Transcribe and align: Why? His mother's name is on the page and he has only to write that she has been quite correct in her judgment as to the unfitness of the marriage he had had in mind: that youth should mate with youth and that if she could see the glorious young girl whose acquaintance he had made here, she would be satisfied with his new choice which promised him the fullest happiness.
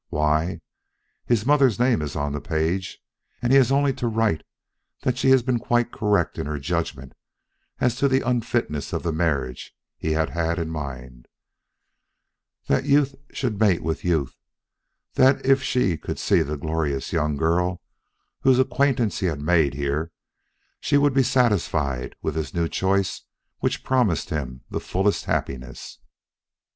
Why? 0.09 0.61
His 1.27 1.45
mother's 1.45 1.77
name 1.77 2.01
is 2.01 2.15
on 2.15 2.31
the 2.31 2.41
page 2.41 2.97
and 3.39 3.51
he 3.53 3.57
has 3.59 3.71
only 3.71 3.93
to 3.93 4.07
write 4.07 4.41
that 5.03 5.15
she 5.19 5.29
has 5.29 5.43
been 5.43 5.59
quite 5.59 5.91
correct 5.91 6.39
in 6.39 6.47
her 6.47 6.57
judgment 6.57 7.13
as 7.79 7.95
to 7.97 8.07
the 8.07 8.27
unfitness 8.27 8.93
of 8.93 9.03
the 9.03 9.11
marriage 9.11 9.75
he 9.99 10.13
had 10.13 10.31
had 10.31 10.57
in 10.57 10.71
mind: 10.71 11.27
that 12.65 12.85
youth 12.85 13.13
should 13.31 13.59
mate 13.59 13.83
with 13.83 14.03
youth 14.03 14.35
and 15.17 15.23
that 15.37 15.45
if 15.45 15.61
she 15.61 15.97
could 15.97 16.17
see 16.17 16.41
the 16.41 16.57
glorious 16.57 17.13
young 17.13 17.37
girl 17.37 17.79
whose 18.39 18.57
acquaintance 18.57 19.19
he 19.19 19.27
had 19.27 19.39
made 19.39 19.75
here, 19.75 20.11
she 20.79 20.97
would 20.97 21.13
be 21.13 21.21
satisfied 21.21 22.15
with 22.23 22.33
his 22.35 22.55
new 22.55 22.67
choice 22.67 23.21
which 23.59 23.83
promised 23.83 24.31
him 24.31 24.61
the 24.71 24.79
fullest 24.79 25.25
happiness. 25.25 25.99